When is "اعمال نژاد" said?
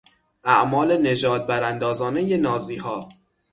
0.43-1.47